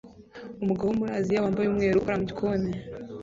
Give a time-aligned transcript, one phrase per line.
[0.63, 2.71] Umugabo wo muri Aziya wambaye umweru ukora mu gikoni